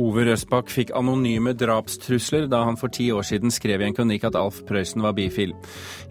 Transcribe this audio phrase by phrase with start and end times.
[0.00, 4.24] Ove Røsbakk fikk anonyme drapstrusler da han for ti år siden skrev i en kronikk
[4.30, 5.52] at Alf Prøysen var bifil.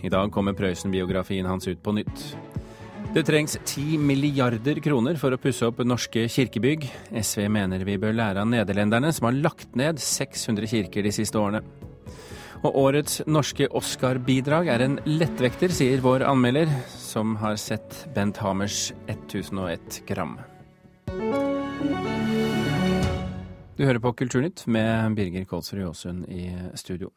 [0.05, 2.25] I dag kommer Prøysen-biografien hans ut på nytt.
[3.15, 6.85] Det trengs ti milliarder kroner for å pusse opp norske kirkebygg.
[7.17, 11.41] SV mener vi bør lære av nederlenderne, som har lagt ned 600 kirker de siste
[11.41, 11.63] årene.
[12.59, 18.91] Og årets norske Oscar-bidrag er en lettvekter, sier vår anmelder, som har sett Bent Hamers
[19.07, 20.37] 1001 gram.
[23.79, 27.13] Du hører på Kulturnytt med Birger Kålsrud Jåsund i studio.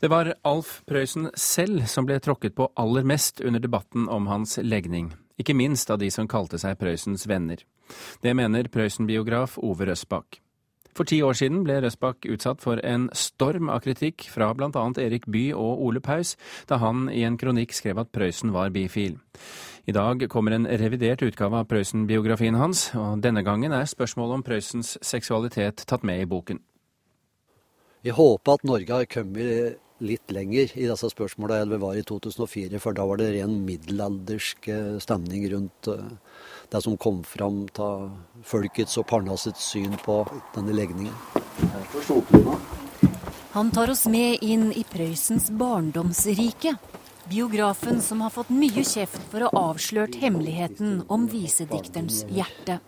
[0.00, 4.56] Det var Alf Prøysen selv som ble tråkket på aller mest under debatten om hans
[4.58, 7.62] legning, ikke minst av de som kalte seg Prøysens venner.
[8.18, 10.40] Det mener Prøysen-biograf Ove Røsbakk.
[10.98, 14.70] For ti år siden ble Røsbakk utsatt for en storm av kritikk fra bl.a.
[14.98, 16.32] Erik Bye og Ole Paus,
[16.66, 19.14] da han i en kronikk skrev at Prøysen var bifil.
[19.86, 24.42] I dag kommer en revidert utgave av Prøysen-biografien hans, og denne gangen er spørsmålet om
[24.48, 26.58] Prøysens seksualitet tatt med i boken.
[28.02, 32.04] Vi håper at Norge har kommet litt lenger i disse spørsmålene enn vi var i
[32.06, 36.10] 2004, for da var det ren middelaldersk eh, stemning rundt uh,
[36.70, 38.10] det som kom fram av
[38.44, 40.20] folkets og Parnassets syn på
[40.54, 41.14] denne legningen.
[43.56, 46.76] Han tar oss med inn i Prøysens barndomsrike.
[47.30, 52.78] Biografen som har fått mye kjeft for å ha avslørt hemmeligheten om visedikterens hjerte.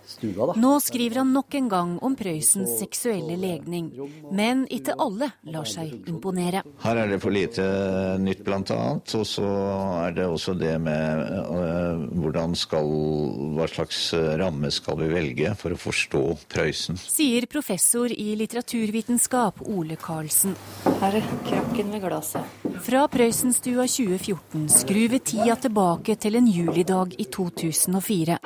[0.57, 3.91] Nå skriver han nok en gang om Prøysens seksuelle legning,
[4.33, 6.63] men ikke alle lar seg imponere.
[6.85, 7.67] Her er det for lite
[8.23, 9.15] nytt, annet.
[9.19, 9.47] Og så
[10.07, 12.89] er det også det med uh, hvordan skal
[13.57, 14.01] Hva slags
[14.41, 16.99] ramme skal vi velge for å forstå Prøysen?
[17.01, 20.57] Sier professor i litteraturvitenskap Ole Karlsen.
[21.03, 22.70] Her er krakken ved glasset.
[22.81, 28.39] Fra Prøysenstua 2014 2014 skrur vi tida tilbake til en julidag i 2004.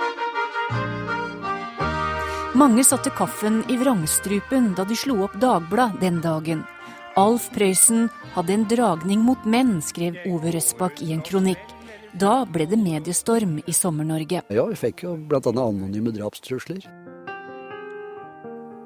[2.54, 6.64] Mange satte kaffen i vrangstrupen da de slo opp Dagblad den dagen.
[7.16, 11.62] Alf Prøysen hadde en dragning mot menn, skrev Ove Røsbakk i en kronikk.
[12.14, 14.44] Da ble det mediestorm i Sommer-Norge.
[14.50, 15.41] Ja, vi fikk jo bl.a.
[15.41, 16.86] anonyme drapstrusler.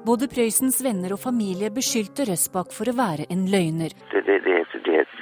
[0.05, 3.93] Både Prøysens venner og familie beskyldte Røsbakk for å være en løgner.
[4.13, 4.78] Det, det, det,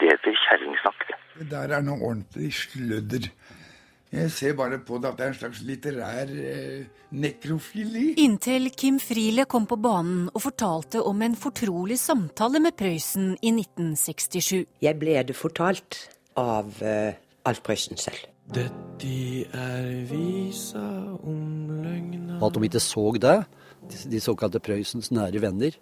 [0.07, 1.07] det, heter kjerringsnakk.
[1.37, 3.31] Det der er noe ordentlig sludder.
[4.07, 8.13] Jeg ser bare på det at det er en slags litterær eh, nekrofili.
[8.23, 13.51] Inntil Kim Friele kom på banen og fortalte om en fortrolig samtale med Prøysen i
[13.51, 14.63] 1967.
[14.81, 15.99] Jeg ble det fortalt
[16.39, 18.29] av eh, Alf Prøysen selv.
[18.47, 19.11] Dette
[19.51, 20.85] er visa
[21.19, 23.41] om løgna At de ikke så det,
[24.07, 25.75] de såkalte Prøysens nære venner,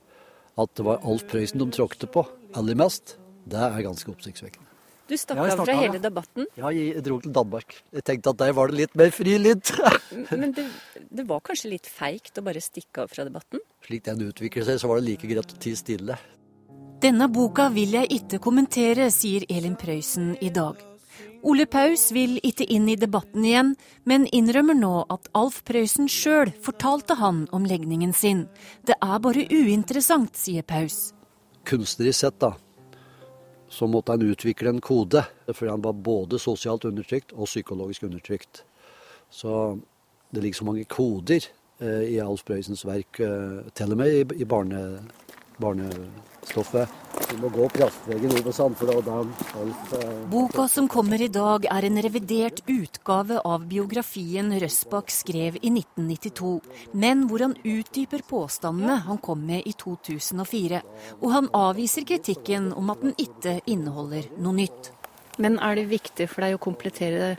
[0.58, 2.26] at det var Alf Prøysen de tråkte på
[2.58, 4.72] aller mest, det er ganske oppsiktsvekkende.
[5.06, 6.48] Du stakk av fra hele debatten?
[6.58, 7.76] Ja, jeg dro til Danmark.
[7.94, 9.36] Jeg tenkte at der var det litt mer fri.
[10.42, 10.66] Men det,
[10.98, 13.62] det, var kanskje litt feigt å bare stikke av fra debatten?
[13.86, 16.18] Slik den utvikler seg, så var det like greit å tie stille.
[17.06, 20.82] Denne boka vil jeg ikke kommentere, sier Elin Prøysen i dag.
[21.46, 23.76] Ole Paus vil ikke inn i debatten igjen,
[24.10, 28.48] men innrømmer nå at Alf Prøysen sjøl fortalte han om legningen sin.
[28.90, 31.12] Det er bare uinteressant, sier Paus.
[31.70, 32.56] Kunstnerisk sett, da,
[33.70, 35.24] så måtte han utvikle en kode.
[35.48, 38.64] fordi han var både sosialt undertrykt og psykologisk undertrykt.
[39.30, 39.80] Så
[40.32, 41.48] det ligger så mange koder
[41.80, 45.02] eh, i Alf Prøysens verk, eh, til og med i, i barne,
[45.62, 46.90] barnestoffet.
[47.32, 49.08] Vi må gå kraftveggen over Sandfjord.
[49.08, 50.10] Eh...
[50.30, 56.52] Boka som kommer i dag, er en revidert utgave av biografien Røsbakk skrev i 1992,
[56.94, 60.84] men hvor han utdyper påstandene han kom med i 2004.
[61.22, 64.92] Og han avviser kritikken om at den ikke inneholder noe nytt.
[65.42, 67.34] Men er det viktig for deg å komplettere det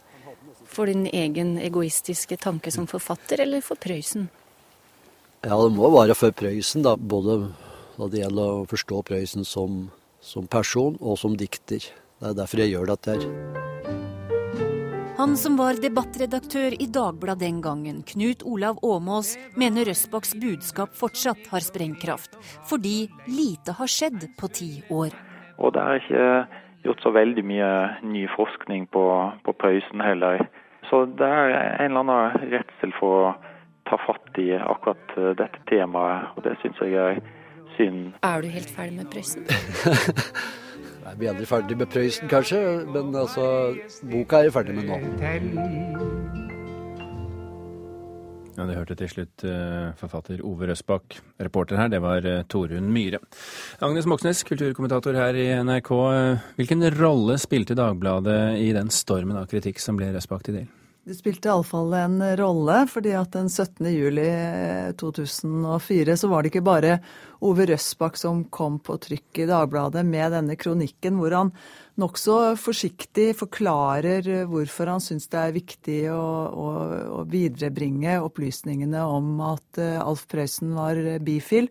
[0.67, 4.27] for din egen egoistiske tanke som forfatter, eller for Prøysen?
[5.47, 6.97] Ja, det må være for Prøysen, da.
[6.99, 7.53] Både
[7.97, 9.87] når det gjelder å forstå Prøysen som,
[10.21, 11.85] som, person og som dikter.
[12.21, 13.65] Det er derfor jeg gjør dette her.
[15.17, 21.49] Han som var debattredaktør i Dagbladet den gangen, Knut Olav Åmås, mener Røsbakks budskap fortsatt
[21.49, 22.37] har sprengkraft,
[22.69, 25.17] fordi lite har skjedd på ti år.
[25.57, 26.29] Og det er ikke
[26.85, 27.73] gjort så veldig mye
[28.05, 29.05] ny forskning på,
[29.45, 30.45] på Prøysen heller.
[30.91, 33.35] Så det er en eller annen redsel for å
[33.89, 37.25] ta fatt i akkurat dette temaet, og det syns jeg er
[37.77, 38.13] synd.
[38.25, 39.47] Er du helt ferdig med Prøysen?
[41.07, 42.63] jeg blir aldri ferdig med Prøysen, kanskje,
[42.93, 43.75] men altså,
[44.11, 45.01] boka er jeg ferdig med nå.
[48.57, 51.19] Ja, Det hørte til slutt uh, forfatter Ove Røsbakk.
[51.45, 53.21] Reporter her, det var uh, Torunn Myhre.
[53.85, 55.93] Agnes Moxnes, kulturkommentator her i NRK.
[55.93, 60.73] Uh, hvilken rolle spilte Dagbladet i den stormen av kritikk som ble Røsbakk til del?
[61.07, 63.87] Det spilte iallfall en rolle, fordi at den 17.
[63.95, 64.25] juli
[64.99, 66.97] 2004 så var det ikke bare
[67.47, 71.53] Ove Røsbakk som kom på trykk i Dagbladet med denne kronikken, hvor han
[72.03, 76.67] nokså forsiktig forklarer hvorfor han syns det er viktig å, å,
[77.21, 81.71] å viderebringe opplysningene om at eh, Alf Prøysen var bifil.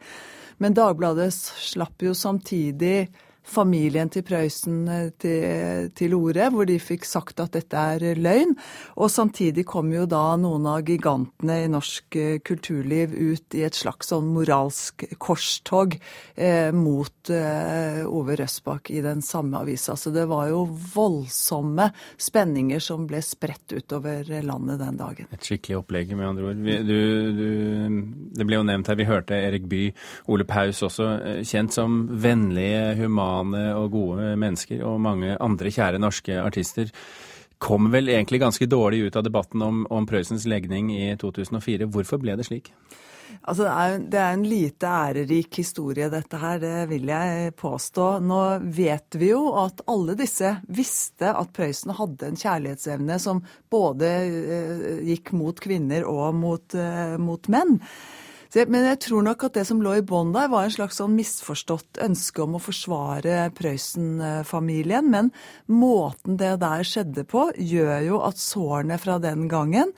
[0.64, 3.10] Men Dagbladet slapp jo samtidig
[3.46, 8.56] familien til Prøysen eh, til, til orde, hvor de fikk sagt at dette er løgn.
[9.00, 13.78] Og samtidig kom jo da noen av gigantene i norsk eh, kulturliv ut i et
[13.78, 19.98] slags sånn moralsk korstog eh, mot eh, Ove Røsbakk i den samme avisa.
[20.00, 20.66] Så det var jo
[20.96, 25.30] voldsomme spenninger som ble spredt utover landet den dagen.
[25.36, 26.66] Et skikkelig opplegg, med andre ord.
[26.66, 28.02] Du, du,
[28.36, 29.94] det ble jo nevnt her, vi hørte Erik Bye,
[30.32, 35.72] Ole Paus også, eh, kjent som vennlige, humane humane og gode mennesker, og mange andre
[35.72, 36.92] kjære norske artister,
[37.58, 41.88] kom vel egentlig ganske dårlig ut av debatten om, om Prøysens legning i 2004.
[41.88, 42.72] Hvorfor ble det slik?
[43.46, 48.08] Altså, det, er, det er en lite ærerik historie, dette her, det vil jeg påstå.
[48.26, 48.42] Nå
[48.76, 53.42] vet vi jo at alle disse visste at Prøysen hadde en kjærlighetsevne som
[53.72, 57.80] både eh, gikk mot kvinner og mot, eh, mot menn.
[58.56, 61.16] Men jeg tror nok at det som lå i bånn der, var en slags sånn
[61.18, 65.10] misforstått ønske om å forsvare Prøysen-familien.
[65.12, 65.34] Men
[65.68, 69.92] måten det der skjedde på, gjør jo at sårene fra den gangen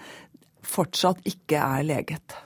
[0.66, 2.40] fortsatt ikke er leget.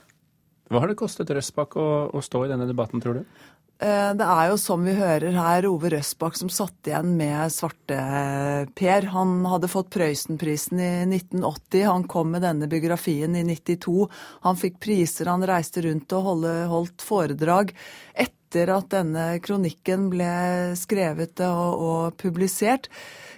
[0.72, 3.40] Hva har det kostet Røsbakk å, å stå i denne debatten, tror du?
[3.82, 9.08] Eh, det er jo som vi hører her, Ove Røsbakk som satt igjen med Svarte-Per.
[9.10, 11.88] Han hadde fått Prøysenprisen i 1980.
[11.88, 14.06] Han kom med denne biografien i 92.
[14.46, 17.74] Han fikk priser, han reiste rundt og holdt foredrag.
[18.14, 20.32] Etter at denne kronikken ble
[20.78, 22.88] skrevet og, og publisert,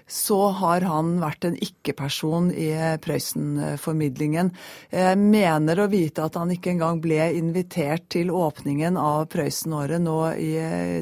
[0.07, 2.69] så har han vært en ikke-person i
[3.01, 4.51] Prøysen-formidlingen.
[4.93, 10.19] Jeg mener å vite at han ikke engang ble invitert til åpningen av Prøysen-året nå
[10.37, 10.53] i,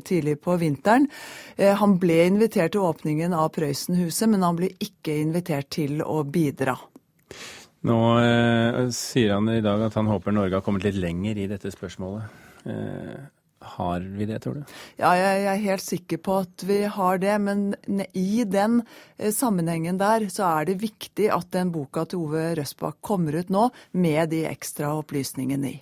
[0.07, 1.09] tidlig på vinteren.
[1.57, 6.23] Eh, han ble invitert til åpningen av Prøysen-huset, men han ble ikke invitert til å
[6.23, 6.79] bidra.
[7.83, 11.51] Nå eh, sier han i dag at han håper Norge har kommet litt lenger i
[11.51, 12.43] dette spørsmålet.
[12.71, 13.23] Eh,
[13.77, 14.75] har vi det, tror du?
[15.01, 17.37] Ja, jeg er helt sikker på at vi har det.
[17.43, 17.75] Men
[18.13, 18.83] i den
[19.19, 23.53] eh, sammenhengen der så er det viktig at den boka til Ove Røsbakk kommer ut
[23.53, 25.81] nå med de ekstra opplysningene i.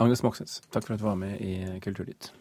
[0.00, 2.32] Agnes Moxnes, takk for at du var med i Kulturnytt.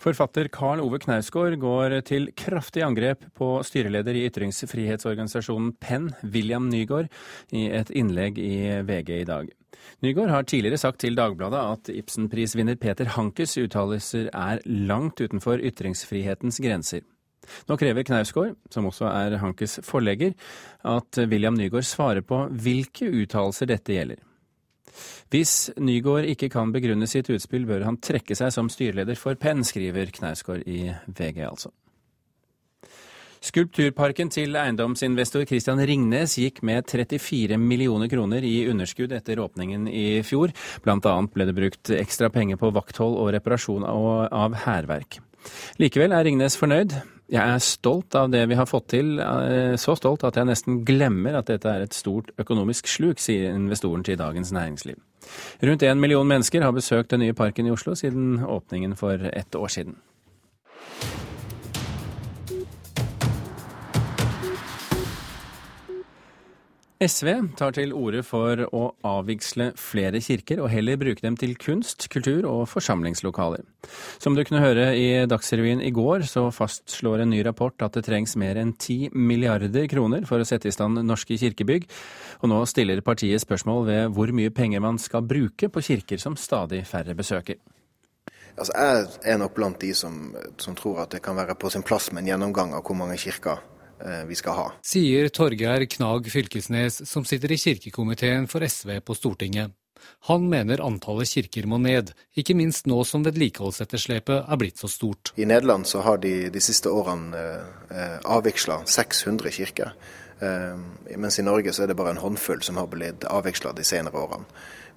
[0.00, 7.10] Forfatter Karl Ove Knausgård går til kraftig angrep på styreleder i ytringsfrihetsorganisasjonen Penn, William Nygaard,
[7.52, 9.50] i et innlegg i VG i dag.
[10.04, 16.60] Nygaard har tidligere sagt til Dagbladet at Ibsenprisvinner Peter Hankes uttalelser er langt utenfor ytringsfrihetens
[16.62, 17.04] grenser.
[17.68, 20.34] Nå krever Knausgård, som også er Hankes forlegger,
[20.84, 24.20] at William Nygaard svarer på hvilke uttalelser dette gjelder.
[25.30, 29.62] Hvis Nygaard ikke kan begrunne sitt utspill, bør han trekke seg som styreleder for Penn,
[29.66, 31.72] skriver Knausgård i VG, altså.
[33.40, 40.20] Skulpturparken til eiendomsinvestor Christian Ringnes gikk med 34 millioner kroner i underskudd etter åpningen i
[40.26, 40.52] fjor.
[40.84, 45.22] Blant annet ble det brukt ekstra penger på vakthold og reparasjon av hærverk.
[45.80, 46.98] Likevel er Ringnes fornøyd.
[47.30, 50.82] Jeg er stolt av det vi har fått til, eh, så stolt at jeg nesten
[50.84, 54.98] glemmer at dette er et stort økonomisk sluk, sier investoren til Dagens Næringsliv.
[55.62, 59.54] Rundt én million mennesker har besøkt den nye parken i Oslo siden åpningen for ett
[59.54, 59.96] år siden.
[67.00, 72.04] SV tar til orde for å avvigsle flere kirker og heller bruke dem til kunst,
[72.12, 73.62] kultur og forsamlingslokaler.
[74.20, 78.04] Som du kunne høre i Dagsrevyen i går, så fastslår en ny rapport at det
[78.04, 81.88] trengs mer enn ti milliarder kroner for å sette i stand norske kirkebygg,
[82.44, 86.36] og nå stiller partiet spørsmål ved hvor mye penger man skal bruke på kirker som
[86.36, 87.56] stadig færre besøker.
[88.60, 91.86] Altså, jeg er nok blant de som, som tror at det kan være på sin
[91.86, 93.69] plass med en gjennomgang av hvor mange kirker
[94.28, 94.66] vi skal ha.
[94.86, 99.74] Sier Torgeir Knag Fylkesnes, som sitter i kirkekomiteen for SV på Stortinget.
[100.28, 105.32] Han mener antallet kirker må ned, ikke minst nå som vedlikeholdsetterslepet er blitt så stort.
[105.36, 109.94] I Nederland så har de de siste årene eh, avviksla 600 kirker.
[110.40, 110.76] Eh,
[111.16, 114.20] mens i Norge så er det bare en håndfull som har blitt avviksla de senere
[114.20, 114.48] årene.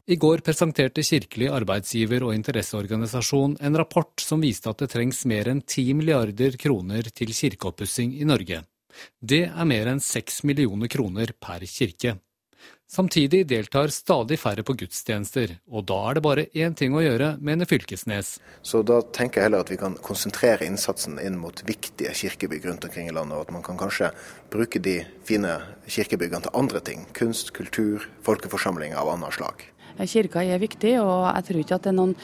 [0.04, 5.48] I går presenterte Kirkelig arbeidsgiver- og interesseorganisasjon en rapport som viste at det trengs mer
[5.48, 8.66] enn 10 milliarder kroner til kirkeoppussing i Norge.
[9.22, 12.18] Det er mer enn seks millioner kroner per kirke.
[12.94, 17.32] Samtidig deltar stadig færre på gudstjenester, og da er det bare én ting å gjøre,
[17.42, 18.36] mener Fylkesnes.
[18.62, 22.86] Så da tenker jeg heller at vi kan konsentrere innsatsen inn mot viktige kirkebygg rundt
[22.86, 24.12] omkring i landet, og at man kan kanskje
[24.54, 25.56] bruke de fine
[25.88, 27.08] kirkebyggene til andre ting.
[27.18, 29.66] Kunst, kultur, folkeforsamlinger av annet slag.
[29.98, 32.16] Kirka er viktig, og jeg tror ikke at det er noen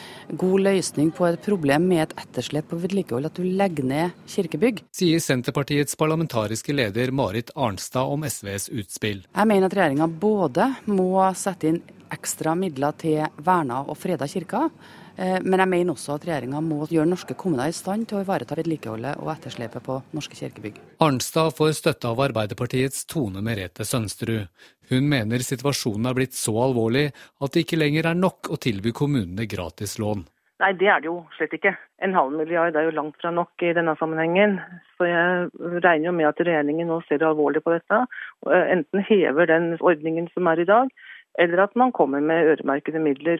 [0.41, 4.83] god løsning på et problem med et etterslep på vedlikehold, at du legger ned kirkebygg.
[4.95, 9.25] Sier Senterpartiets parlamentariske leder Marit Arnstad om SVs utspill.
[9.29, 14.71] Jeg mener at regjeringa både må sette inn ekstra midler til verna og freda kirker,
[15.08, 18.23] Eh, men jeg mener også at regjeringa må gjøre norske kommuner i stand til å
[18.23, 20.79] ivareta vedlikeholdet og etterslepet på norske kirkebygg.
[21.03, 24.47] Arnstad får støtte av Arbeiderpartiets Tone Merete Sønsterud.
[24.89, 28.95] Hun mener situasjonen er blitt så alvorlig at det ikke lenger er nok å tilby
[28.95, 30.23] kommunene gratislån.
[30.59, 31.71] Nei, det er det jo slett ikke.
[32.03, 34.57] En halv milliard er jo langt fra nok i denne sammenhengen.
[34.97, 35.45] Så jeg
[35.85, 38.01] regner jo med at regjeringen nå ser alvorlig på dette.
[38.43, 40.91] og Enten hever den ordningen som er i dag,
[41.39, 43.39] eller at man kommer med øremerkede midler.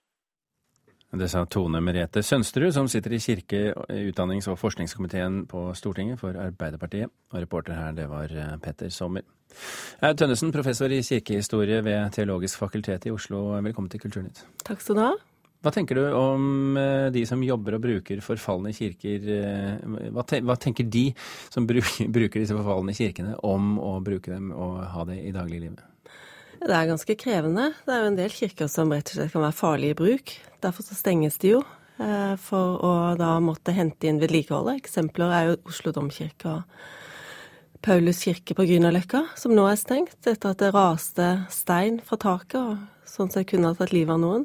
[1.10, 6.38] Det sa Tone Merete Sønsterud, som sitter i kirke-, utdannings- og forskningskomiteen på Stortinget for
[6.38, 7.10] Arbeiderpartiet.
[7.34, 9.26] Og reporter her, det var eh, Petter Sommer.
[10.06, 13.48] Aud Tønnesen, professor i kirkehistorie ved Teologisk fakultet i Oslo.
[13.58, 14.44] Velkommen til Kulturnytt.
[14.62, 15.12] Takk skal du ha.
[15.66, 19.26] Hva tenker du om eh, de som jobber og bruker forfalne kirker?
[19.34, 21.08] Eh, hva tenker de
[21.50, 25.82] som bruker disse forfalne kirkene, om å bruke dem og ha det i dagliglivet?
[26.60, 27.70] Det er ganske krevende.
[27.86, 30.34] Det er jo en del kirker som rett og slett kan være farlige i bruk.
[30.60, 31.62] Derfor så stenges de jo
[32.04, 34.82] eh, for å da måtte hente inn vedlikeholdet.
[34.84, 36.90] Eksempler er jo Oslo domkirke og
[37.86, 42.60] Paulus kirke på Grünerløkka, som nå er stengt etter at det raste stein fra taket,
[42.60, 44.44] og sånn sett kunne ha tatt livet av noen.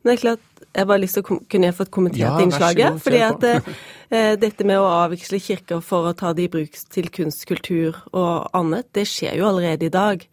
[0.00, 2.94] Men det er klart, jeg bare lyst til å kunne jeg fått kommentert ja, innslaget.
[2.94, 6.78] God, fordi at eh, dette med å avviksle kirker for å ta det i bruk
[6.94, 10.24] til kunst, kultur og annet, det skjer jo allerede i dag.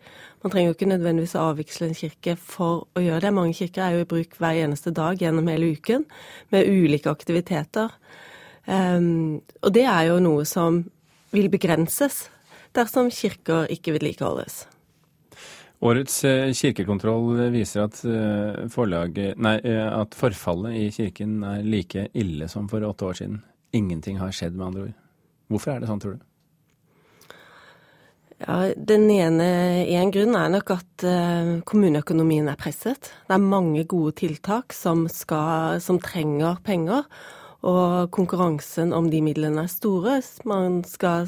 [0.46, 3.34] Man trenger jo ikke nødvendigvis å avviksle en kirke for å gjøre det.
[3.36, 6.06] Mange kirker er jo i bruk hver eneste dag gjennom hele uken,
[6.54, 7.92] med ulike aktiviteter.
[8.68, 10.84] Um, og det er jo noe som
[11.34, 12.28] vil begrenses
[12.78, 14.66] dersom kirker ikke vedlikeholdes.
[15.77, 22.48] Årets eh, kirkekontroll viser at, eh, nei, eh, at forfallet i kirken er like ille
[22.50, 23.43] som for åtte år siden.
[23.74, 24.96] Ingenting har skjedd, med andre ord.
[25.51, 26.24] Hvorfor er det sånn, tror du?
[28.41, 31.05] Ja, Den ene en grunn er nok at
[31.65, 33.12] kommuneøkonomien er presset.
[33.27, 37.05] Det er mange gode tiltak som, skal, som, trenger penger,
[37.65, 40.22] og konkurransen om de midlene er store.
[40.46, 41.27] Man skal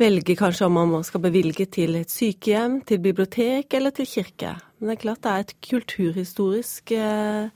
[0.00, 4.56] velge kanskje om man skal bevilge til et sykehjem, til bibliotek eller til kirke.
[4.78, 7.48] Men det er klart det er et kulturhistorisk uh,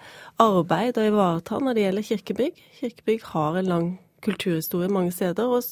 [0.42, 2.62] arbeid å ivareta når det gjelder kirkebygg.
[2.78, 3.90] Kirkebygg har en lang
[4.24, 5.46] kulturhistorie mange steder.
[5.46, 5.62] og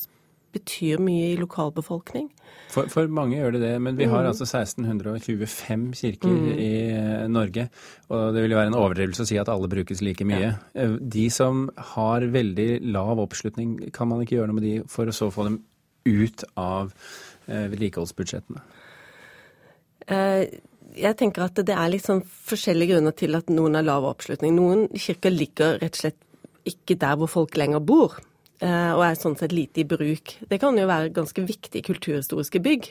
[0.56, 2.30] betyr mye i lokalbefolkning.
[2.72, 4.30] For, for, mange gjør det det, men vi har mm.
[4.30, 6.48] altså 1625 kirker mm.
[6.52, 7.68] i eh, Norge.
[8.10, 10.42] Og det vil jo være en overdrivelse å si at alle brukes like mye.
[10.48, 10.56] Ja.
[10.78, 15.08] Eh, de som har veldig lav oppslutning, kan man ikke gjøre noe med de for
[15.08, 15.60] å så få dem
[16.06, 16.92] ut av
[17.46, 18.62] eh, vedlikeholdsbudsjettene?
[20.06, 20.42] Eh,
[20.96, 24.54] jeg tenker at det er liksom forskjellige grunner til at noen har lav oppslutning.
[24.56, 26.22] Noen kirker ligger rett og slett
[26.66, 28.16] ikke der hvor folk lenger bor.
[28.64, 30.38] Eh, og er sånn sett lite i bruk.
[30.48, 32.88] Det kan jo være ganske viktige kulturhistoriske bygg.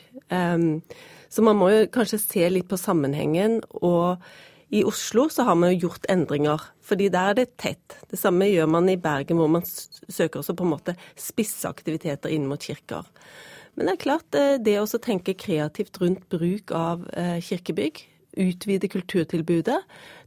[1.36, 3.58] Så man må jo kanskje se litt på sammenhengen.
[3.82, 4.22] Og
[4.76, 7.98] i Oslo så har man jo gjort endringer, fordi der er det tett.
[8.12, 12.34] Det samme gjør man i Bergen, hvor man søker også på en måte spisse aktiviteter
[12.34, 13.08] inn mot kirker.
[13.76, 18.04] Men det er klart, eh, det å tenke kreativt rundt bruk av eh, kirkebygg,
[18.46, 19.82] utvide kulturtilbudet,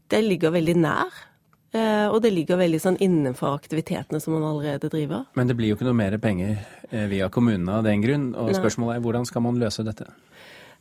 [0.09, 1.25] det ligger veldig nær
[1.69, 5.26] Eh, og det ligger veldig sånn innenfor aktivitetene som man allerede driver.
[5.37, 6.62] Men det blir jo ikke noe mer penger
[7.11, 8.31] via kommunene av den grunn.
[8.40, 10.07] Og spørsmålet er hvordan skal man løse dette?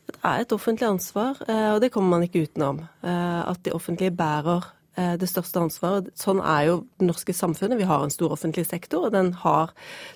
[0.08, 2.82] Det er et offentlig ansvar, eh, og det kommer man ikke utenom.
[3.04, 6.08] At de offentlige bærer det største ansvaret.
[6.18, 7.78] Sånn er jo det norske samfunnet.
[7.78, 9.70] Vi har en stor offentlig sektor, og den, har,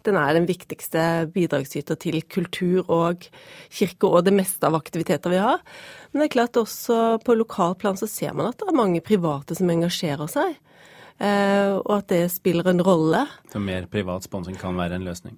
[0.08, 3.28] den er den viktigste bidragsyter til kultur og
[3.70, 5.62] kirke og det meste av aktiviteter vi har.
[6.10, 9.60] Men det er klart også på lokalplan så ser man at det er mange private
[9.60, 10.58] som engasjerer seg.
[11.22, 13.26] Eh, og at det spiller en rolle.
[13.52, 15.38] Så mer privat sponsing kan være en løsning?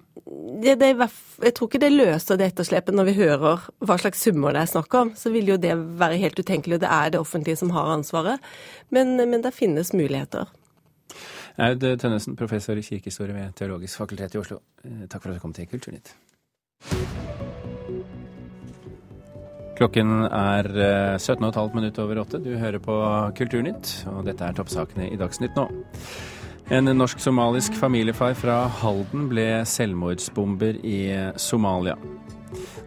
[0.62, 0.94] Det, det,
[1.44, 4.72] jeg tror ikke det løser det etterslepet når vi hører hva slags summer det er
[4.72, 5.12] snakk om.
[5.18, 6.78] Så vil jo det være helt utenkelig.
[6.78, 8.52] og Det er det offentlige som har ansvaret.
[8.88, 10.48] Men, men det finnes muligheter.
[11.60, 14.62] Aud Tønnesen, professor i kirkehistorie ved Teologisk fakultet i Oslo.
[14.84, 16.14] Eh, takk for at du kom til Kulturnytt.
[19.74, 20.68] Klokken er
[21.18, 22.38] 17,5 eh, minutter over åtte.
[22.38, 22.94] Du hører på
[23.38, 25.66] Kulturnytt, og dette er toppsakene i Dagsnytt nå.
[26.72, 31.00] En norsk-somalisk familiefar fra Halden ble selvmordsbomber i
[31.36, 31.98] Somalia.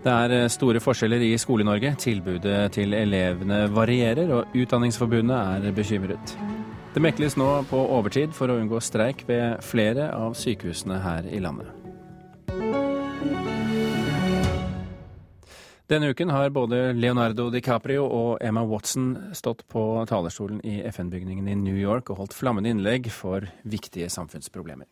[0.03, 1.91] Det er eh, store forskjeller i Skole-Norge.
[1.99, 6.37] Tilbudet til elevene varierer, og Utdanningsforbundet er bekymret.
[6.95, 11.43] Det mekles nå på overtid for å unngå streik ved flere av sykehusene her i
[11.43, 11.76] landet.
[15.87, 21.53] Denne uken har både Leonardo DiCaprio og Emma Watson stått på talerstolen i FN-bygningen i
[21.55, 24.83] New York og holdt flammende innlegg for viktige samfunnsproblemer.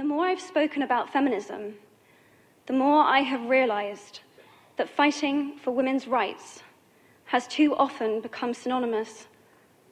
[0.00, 1.76] The more I've spoken about feminism,
[2.64, 4.22] the more I have realized
[4.78, 6.64] that fighting for women's rights
[7.26, 9.28] has too often become synonymous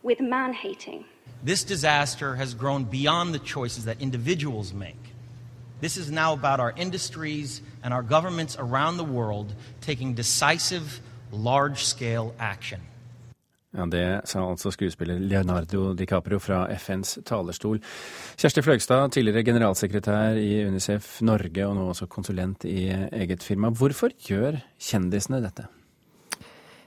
[0.02, 1.04] with man hating.
[1.44, 5.15] This disaster has grown beyond the choices that individuals make.
[5.80, 11.00] This is now about our industries and our governments around the world taking decisive,
[11.32, 12.80] large scale action.
[13.76, 17.80] Ja, Det sa altså skuespiller Leonardo DiCaprio fra FNs talerstol.
[18.36, 23.68] Kjersti Fløgstad, tidligere generalsekretær i Unicef Norge og nå også konsulent i eget firma.
[23.68, 25.66] Hvorfor gjør kjendisene dette?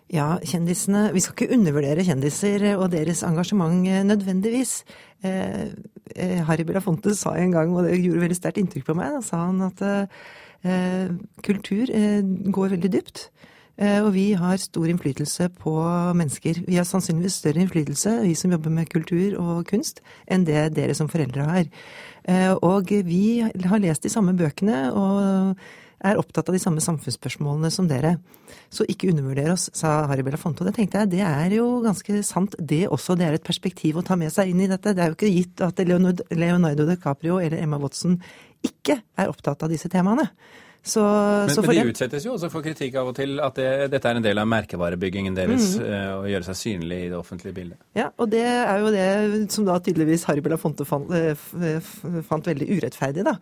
[0.09, 4.81] Ja, kjendisene Vi skal ikke undervurdere kjendiser og deres engasjement eh, nødvendigvis.
[5.21, 5.67] Eh,
[6.15, 9.21] eh, Harry Belafonte sa en gang, og det gjorde veldig sterkt inntrykk på meg, da
[9.25, 11.11] sa han at eh,
[11.45, 13.27] kultur eh, går veldig dypt.
[13.77, 15.75] Eh, og vi har stor innflytelse på
[16.17, 16.63] mennesker.
[16.65, 20.97] Vi har sannsynligvis større innflytelse, vi som jobber med kultur og kunst, enn det dere
[20.97, 21.69] som foreldre har.
[22.61, 25.61] Og vi har lest de samme bøkene og
[26.05, 28.15] er opptatt av de samme samfunnsspørsmålene som dere.
[28.71, 30.63] Så ikke undervurder oss, sa Harry Belafonte.
[30.63, 33.17] Og det tenkte jeg, det er jo ganske sant det også.
[33.19, 34.95] Det er et perspektiv å ta med seg inn i dette.
[34.95, 38.17] Det er jo ikke gitt at Leonardo DiCaprio eller Emma Watson
[38.65, 40.29] ikke er opptatt av disse temaene.
[40.79, 43.67] Så, men, så men, de utsettes jo også for kritikk av og til, at det,
[43.91, 45.73] dette er en del av merkevarebyggingen deres.
[45.75, 45.89] Mm.
[46.21, 47.81] å gjøre seg synlig i det offentlige bildet.
[47.99, 49.09] Ja, og det er jo det
[49.51, 51.11] som da tydeligvis Harry Belafonte fant,
[52.31, 53.35] fant veldig urettferdig, da.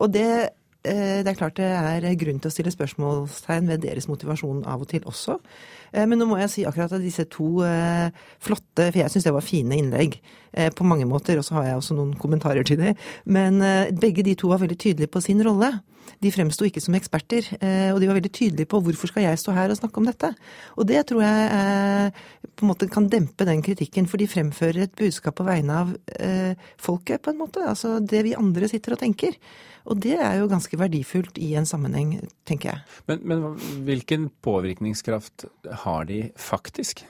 [0.00, 4.04] og det Eh, det er klart det er grunn til å stille spørsmålstegn ved deres
[4.10, 5.38] motivasjon av og til også.
[5.94, 8.10] Eh, men nå må jeg si akkurat at disse to eh,
[8.42, 10.18] flotte For jeg syns det var fine innlegg
[10.78, 12.92] på mange måter, og så har jeg også noen kommentarer til det.
[13.26, 13.56] Men
[13.98, 15.66] begge de to var veldig tydelige på sin rolle.
[16.22, 17.48] De fremsto ikke som eksperter,
[17.90, 20.30] og de var veldig tydelige på hvorfor skal jeg stå her og snakke om dette.
[20.78, 22.14] Og det tror jeg
[22.54, 25.90] på en måte kan dempe den kritikken, for de fremfører et budskap på vegne av
[26.78, 27.66] folket, på en måte.
[27.66, 29.34] Altså det vi andre sitter og tenker.
[29.84, 32.16] Og det er jo ganske verdifullt i en sammenheng,
[32.48, 32.84] tenker jeg.
[33.10, 35.44] Men, men hvilken påvirkningskraft
[35.84, 37.04] har de faktisk?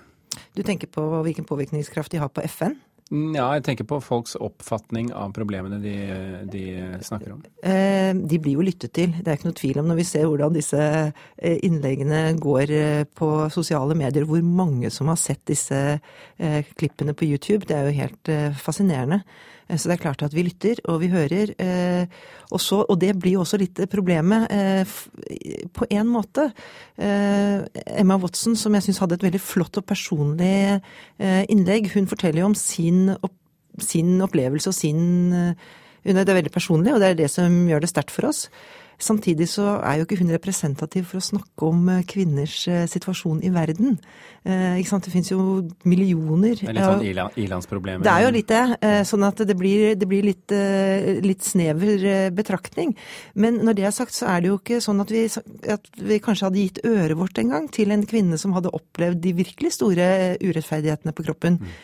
[0.57, 2.75] Du tenker på hvilken påvirkningskraft de har på FN?
[3.13, 5.93] Ja, jeg tenker på folks oppfatning av problemene de,
[6.49, 6.63] de,
[7.05, 7.43] snakker om.
[7.61, 10.25] Eh, de blir jo lyttet til, det er ikke noe tvil om når vi ser
[10.25, 15.83] hvordan disse eh, innleggene går eh, på sosiale medier, hvor mange som har sett disse
[16.81, 17.69] klippene på YouTube.
[17.69, 19.21] Det er jo helt fascinerende.
[19.69, 21.55] Eh, så det er klart at vi lytter, og vi hører.
[21.59, 22.07] Eh,
[22.51, 24.85] og, så, og det blir jo også litt problemet, eh,
[25.75, 26.49] på en måte.
[26.95, 30.79] Emma Watson, som jeg syns hadde et veldig flott og personlig
[31.19, 33.09] innlegg, hun forteller jo om sin,
[33.83, 35.03] sin opplevelse og sin
[36.05, 38.47] Det er veldig personlig, og det er det som gjør det sterkt for oss.
[39.01, 43.43] Samtidig så er jo ikke hun representativ for å snakke om eh, kvinners eh, situasjon
[43.45, 43.97] i verden.
[44.47, 45.07] Eh, ikke sant?
[45.07, 45.41] Det finnes jo
[45.89, 48.05] millioner Det er litt sånn ilandsproblemer?
[48.07, 48.63] Det er jo litt det.
[48.87, 50.55] Eh, sånn at det blir, det blir litt,
[51.25, 52.95] litt, snever betraktning.
[53.35, 55.25] Men når det er sagt, så er det jo ikke sånn at vi,
[55.75, 59.21] at vi kanskje hadde gitt øret vårt en gang til en kvinne som hadde opplevd
[59.25, 60.07] de virkelig store
[60.41, 61.59] urettferdighetene på kroppen.
[61.59, 61.75] Mm.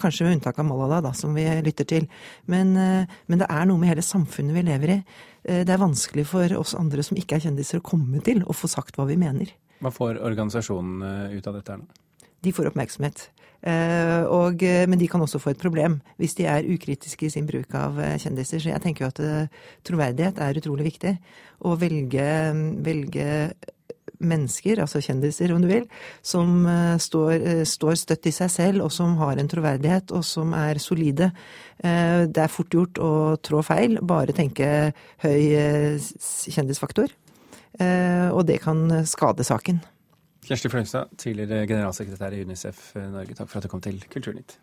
[0.00, 2.06] Kanskje med unntak av Malala, da, som vi lytter til.
[2.50, 5.00] Men, men det er noe med hele samfunnet vi lever i.
[5.44, 8.56] Eh, det er vanskelig for oss andre som ikke er kjendiser å komme til og
[8.58, 9.52] få sagt hva vi mener.
[9.80, 11.88] Hva får organisasjonene eh, ut av dette her nå?
[12.40, 13.26] De får oppmerksomhet.
[13.60, 17.48] Eh, og, men de kan også få et problem hvis de er ukritiske i sin
[17.48, 18.62] bruk av kjendiser.
[18.62, 19.50] Så jeg tenker jo at
[19.84, 21.12] troverdighet er utrolig viktig.
[21.68, 22.30] Å velge,
[22.80, 23.26] velge
[24.20, 25.86] mennesker, altså kjendiser om du vil,
[26.22, 30.24] som eh, står, eh, står, støtt i seg selv, og som har en troverdighet, og
[30.26, 31.30] som er solide.
[31.82, 34.92] Eh, det er fort gjort å trå feil, bare tenke
[35.24, 35.42] høy
[36.50, 37.16] kjendisfaktor.
[37.80, 39.78] Og det kan skade saken.
[40.44, 44.58] Kjersti Fløgstad, tidligere generalsekretær i Unicef Norge, takk for at du kom til Kulturnytt.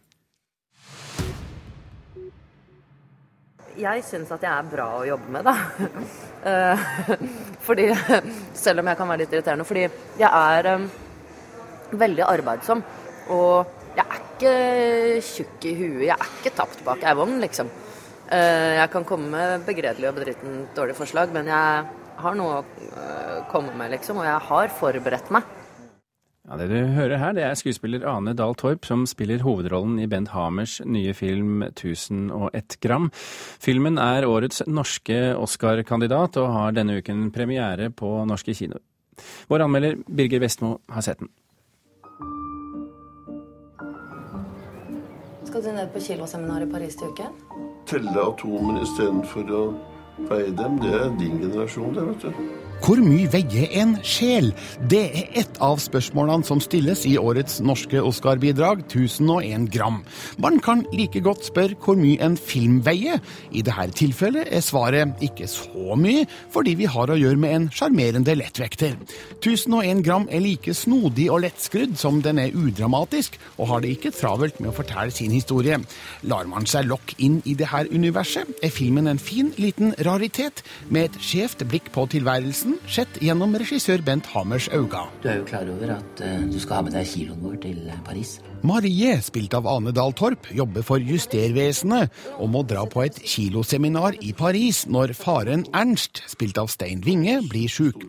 [3.77, 5.55] Jeg syns at jeg er bra å jobbe med, da.
[6.47, 6.83] Eh,
[7.65, 7.87] fordi
[8.55, 9.65] Selv om jeg kan være litt irriterende.
[9.67, 9.81] Fordi
[10.21, 10.85] jeg er um,
[11.97, 12.83] veldig arbeidsom.
[13.33, 14.53] Og jeg er ikke
[15.25, 16.05] tjukk i huet.
[16.05, 17.73] Jeg er ikke tapt bak ei vogn, liksom.
[18.29, 21.83] Uh, jeg kan komme med begredelig og bedritent dårlig forslag, men jeg
[22.21, 24.21] har noe å komme med, liksom.
[24.21, 25.56] Og jeg har forberedt meg.
[26.47, 30.07] Ja, Det du hører her, det er skuespiller Ane Dahl Torp som spiller hovedrollen i
[30.07, 33.09] Bent Hamers nye film 1001 gram'.
[33.59, 38.79] Filmen er årets norske Oscar-kandidat og har denne uken premiere på norske kinoer.
[39.49, 41.27] Vår anmelder Birger Vestmo har sett den.
[45.43, 47.35] Skal du ned på kiloseminar i Paris til uken?
[47.85, 49.61] Telle atomer istedenfor å
[50.29, 52.66] veie dem, det er din generasjon, det, vet du.
[52.77, 54.51] Hvor mye veier en sjel?
[54.89, 59.97] Det er ett av spørsmålene som stilles i årets norske Oscar-bidrag 1001 gram.
[60.41, 63.17] Man kan like godt spørre hvor mye en film veier.
[63.51, 67.67] I dette tilfellet er svaret ikke så mye, fordi vi har å gjøre med en
[67.73, 68.93] sjarmerende lettvekter.
[69.39, 74.13] 1001 gram er like snodig og lettskrudd som den er udramatisk, og har det ikke
[74.15, 75.81] travelt med å fortelle sin historie.
[76.29, 80.63] Lar man seg lokke inn i dette universet, er filmen en fin, liten raritet,
[80.93, 85.05] med et skjevt blikk på tilværelsen prosessen sett gjennom regissør Bent Hamers øyne.
[85.21, 87.91] Du er jo klar over at uh, du skal ha med deg kiloen vår til
[88.05, 88.39] Paris?
[88.65, 94.17] Marie, spilt av Ane Dahl Torp, jobber for Justervesenet og må dra på et kiloseminar
[94.25, 98.01] i Paris når faren Ernst, spilt av Stein Winge, blir sjuk.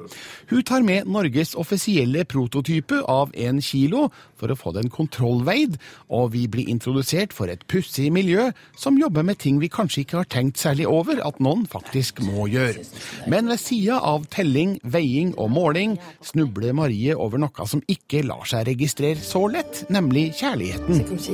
[0.48, 4.06] Hun tar med Norges offisielle prototype av en kilo
[4.38, 5.76] for å få den kontrollveid,
[6.08, 10.20] og vi blir introdusert for et pussig miljø som jobber med ting vi kanskje ikke
[10.22, 12.86] har tenkt særlig over at noen faktisk må gjøre.
[13.28, 18.46] Men ved sida av telling, veiing og måling snubler Marie over noe som ikke lar
[18.48, 21.32] seg registrere så lett, nemlig C'est comme si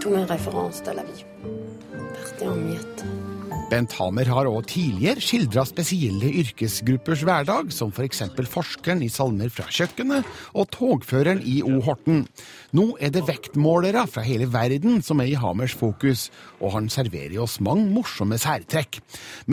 [0.00, 1.26] toutes mes références de la vie
[2.14, 3.04] partaient en miettes.
[3.68, 8.22] Bent Hamer har òg tidligere skildra spesielle yrkesgruppers hverdag, som f.eks.
[8.32, 10.24] For forskeren i Salmer fra kjøkkenet
[10.56, 11.74] og togføreren i O.
[11.84, 12.22] Horten.
[12.72, 16.26] Nå er det vektmålere fra hele verden som er i Hamers fokus,
[16.64, 19.02] og han serverer oss mange morsomme særtrekk.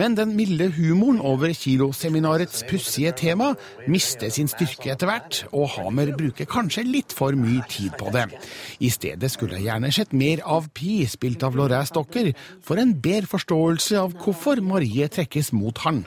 [0.00, 3.52] Men den milde humoren over kiloseminarets pussige tema
[3.84, 8.30] mister sin styrke etter hvert, og Hamer bruker kanskje litt for mye tid på det.
[8.80, 12.32] I stedet skulle jeg gjerne sett mer av Pi, spilt av Laurent Stokker,
[12.64, 16.04] for en bedre forståelse av hvorfor Marie trekkes mot han.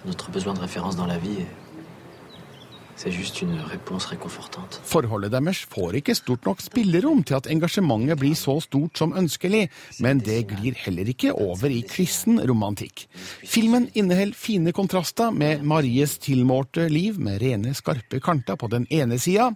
[4.90, 9.70] Forholdet deres får ikke stort nok spillerom til at engasjementet blir så stort som ønskelig,
[10.04, 13.06] men det glir heller ikke over i kristen romantikk.
[13.48, 19.16] Filmen inneholder fine kontraster med Maries tilmålte liv med rene, skarpe kanter på den ene
[19.16, 19.54] sida,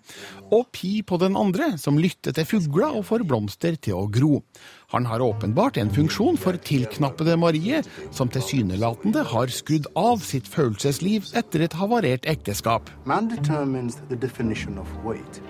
[0.48, 4.40] og Pi på den andre, som lytter til fugler og får blomster til å gro.
[4.94, 7.80] Han har åpenbart en funksjon for tilknappede Marie,
[8.14, 12.92] som tilsynelatende har skrudd av sitt følelsesliv etter et havarert ekteskap.
[15.04, 15.42] Weight.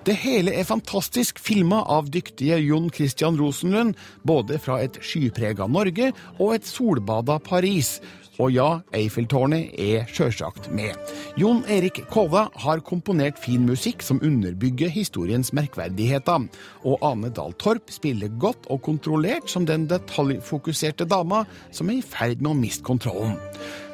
[0.00, 3.94] Det hele er fantastisk filma av dyktige Jon Christian Rosenlund,
[4.26, 6.10] både fra et skyprega Norge
[6.40, 7.98] og et solbada Paris,
[8.40, 10.96] og ja, Eiffeltårnet er sjølsagt med.
[11.40, 16.48] Jon Erik Kova har komponert fin musikk som underbygger historiens merkverdigheter.
[16.88, 22.06] Og Ane Dahl Torp spiller godt og kontrollert som den detaljfokuserte dama som er i
[22.06, 23.36] ferd med å miste kontrollen.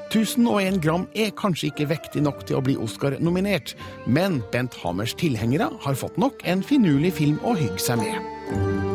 [0.06, 3.74] 1001 gram er kanskje ikke vektig nok til å bli Oscar-nominert,
[4.06, 8.86] men Bent Hamers tilhengere har fått nok en finurlig film å hygge seg med.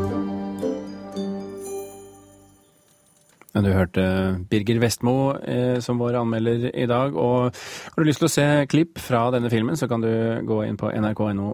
[3.51, 4.03] Du hørte
[4.47, 7.15] Birger Vestmo eh, som vår anmelder i dag.
[7.19, 10.11] og Har du lyst til å se klipp fra denne filmen, så kan du
[10.47, 11.51] gå inn på nrk.no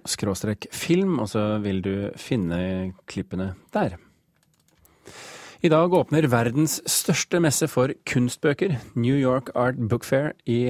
[0.72, 3.98] film, og så vil du finne klippene der.
[5.66, 10.70] I dag åpner verdens største messe for kunstbøker, New York Art Book Fair i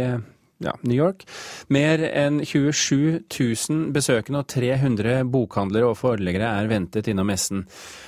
[0.64, 1.26] ja, New York.
[1.74, 7.66] Mer enn 27 000 besøkende og 300 bokhandlere og forleggere er ventet innom messen.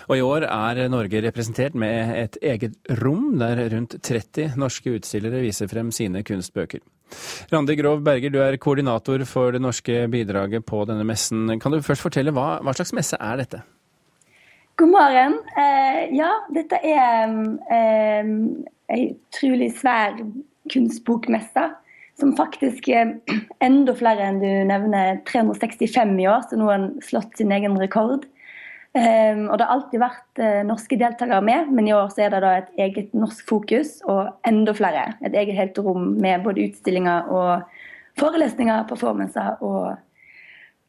[0.09, 5.43] Og i år er Norge representert med et eget rom der rundt 30 norske utstillere
[5.43, 6.81] viser frem sine kunstbøker.
[7.49, 11.47] Randi Grov Berger, du er koordinator for det norske bidraget på denne messen.
[11.59, 13.61] Kan du først fortelle hva, hva slags messe er dette?
[14.79, 15.39] God morgen.
[15.59, 17.33] Eh, ja, dette er
[17.73, 20.15] eh, en utrolig svær
[20.71, 21.65] kunstbokmesse
[22.19, 23.15] som faktisk er
[23.67, 27.77] enda flere enn du nevner, 365 i år, så nå har han slått sin egen
[27.79, 28.27] rekord.
[28.89, 32.33] Um, og Det har alltid vært uh, norske deltakere med, men i år så er
[32.33, 35.11] det da et eget norsk fokus og enda flere.
[35.21, 37.67] Et eget helt rom med både utstillinger og
[38.17, 39.93] forelesninger, performancer og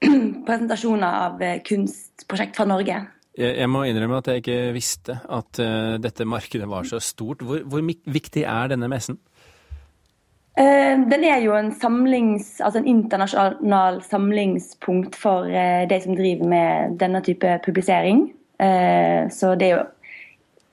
[0.46, 3.02] presentasjoner av uh, kunstprosjekt fra Norge.
[3.36, 7.44] Jeg, jeg må innrømme at jeg ikke visste at uh, dette markedet var så stort.
[7.44, 9.20] Hvor, hvor viktig er denne messen?
[10.58, 16.50] Eh, den er jo en samlings, altså en internasjonal samlingspunkt for eh, de som driver
[16.50, 18.26] med denne type publisering.
[18.58, 19.84] Eh, så det er jo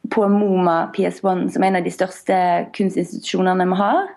[0.10, 2.40] på MoMA PS1 som er en av de største
[2.78, 4.14] kunstinstitusjonene vi har.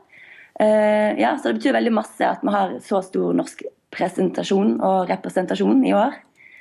[0.60, 3.62] Ja, så det betyr veldig masse at vi har så stor norsk
[3.96, 6.18] presentasjon og representasjon i år.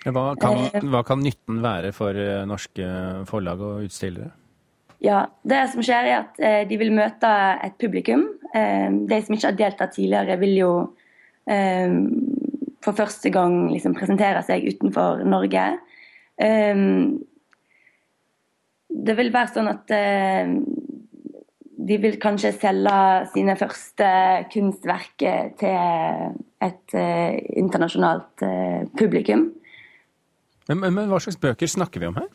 [0.07, 2.15] Hva kan, hva kan nytten være for
[2.47, 2.87] norske
[3.27, 4.31] forlag og utstillere?
[5.03, 8.23] Ja, Det som skjer, er at de vil møte et publikum.
[8.55, 10.71] Eh, de som ikke har deltatt tidligere, vil jo
[11.49, 11.95] eh,
[12.85, 15.65] for første gang liksom, presentere seg utenfor Norge.
[16.39, 16.85] Eh,
[18.89, 20.55] det vil være sånn at eh,
[21.89, 22.95] de vil kanskje selge
[23.33, 24.09] sine første
[24.51, 25.23] kunstverk
[25.59, 29.47] til et uh, internasjonalt uh, publikum.
[30.67, 32.27] Men, men, men, hva slags bøker snakker vi om her?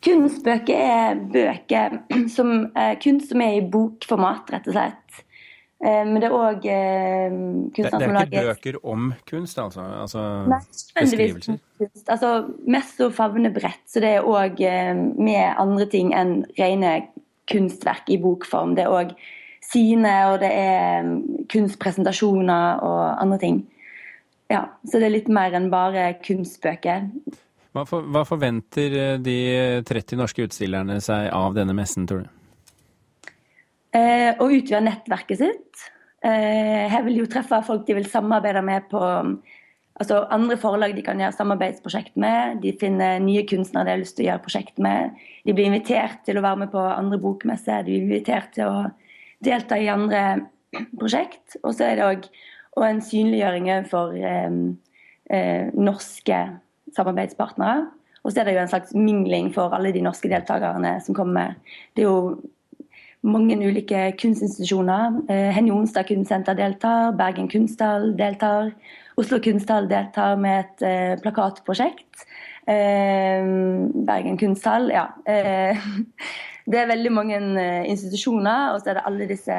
[0.00, 1.98] Kunstbøker er bøker
[2.32, 2.70] som
[3.02, 4.99] kunst som er i bokformat, rett og slett.
[5.80, 6.66] Men det er òg
[7.72, 9.86] kunstnere som lager Det er ikke bøker om kunst, altså?
[10.02, 10.58] altså Nei,
[10.98, 11.56] beskrivelser?
[11.80, 12.02] Kunst.
[12.04, 12.32] Altså,
[12.68, 14.60] mest så favner bredt, så det er òg
[15.16, 16.90] med andre ting enn rene
[17.48, 18.76] kunstverk i bokform.
[18.76, 19.14] Det er òg
[19.70, 21.10] sine, og det er
[21.52, 23.62] kunstpresentasjoner og andre ting.
[24.50, 27.06] Ja, Så det er litt mer enn bare kunstbøker.
[27.70, 29.38] Hva, for, hva forventer eh, de
[29.86, 32.39] 30 norske utstillerne seg av denne messen, tror du?
[33.96, 35.86] Eh, og utvide nettverket sitt.
[36.22, 39.00] Eh, jeg vil jo treffe folk de vil samarbeide med på
[40.00, 42.60] altså andre forlag de kan gjøre samarbeidsprosjekt med.
[42.62, 45.18] De finner nye kunstnere de har lyst til å gjøre prosjekt med.
[45.44, 47.84] De blir invitert til å være med på andre bokmesser.
[47.84, 48.86] De blir invitert til å
[49.44, 50.22] delta i andre
[51.00, 51.58] prosjekt.
[51.64, 52.30] Og så er det òg
[52.86, 54.54] en synliggjøring for eh,
[55.34, 56.38] eh, norske
[56.96, 57.90] samarbeidspartnere.
[58.20, 61.56] Og så er det jo en slags mingling for alle de norske deltakerne som kommer.
[61.96, 62.40] Det er jo
[63.22, 65.20] mange ulike kunstinstitusjoner.
[65.28, 68.72] Eh, Henny Onsdag kunstsenter deltar, Bergen kunsthall deltar.
[69.20, 72.24] Oslo kunsthall deltar med et eh, plakatprosjekt.
[72.66, 73.44] Eh,
[74.08, 75.08] Bergen kunsthall, ja.
[76.70, 77.38] Det er veldig mange
[77.88, 79.54] institusjoner, og så er det alle disse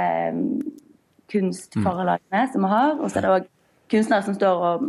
[1.32, 2.94] kunstforlagene som vi har.
[3.02, 3.50] Og så er det òg
[3.92, 4.86] kunstnere som står og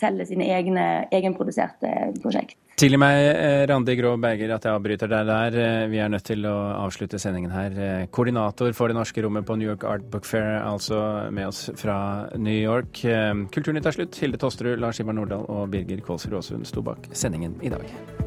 [0.00, 1.90] selger sine egne egenproduserte
[2.22, 2.58] prosjekt.
[2.74, 5.58] Tilgi meg, eh, Randi Grå Berger, at jeg avbryter deg der.
[5.62, 7.70] Eh, vi er nødt til å avslutte sendingen her.
[7.70, 11.70] Eh, koordinator for det norske rommet på New York Art Book Fair, altså med oss
[11.76, 12.92] fra New York.
[13.54, 14.18] Kulturnytt er slutt.
[14.18, 18.23] Hilde Tosterud, Lars Ivar Nordahl og Birger Kålsrud Aasund sto bak sendingen i dag.